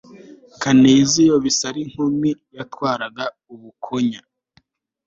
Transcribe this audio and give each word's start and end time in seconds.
kaniziyo 0.61 1.35
bisarinkumi 1.45 2.31
yatwaraga 2.57 3.23
ubukonya 3.53 4.21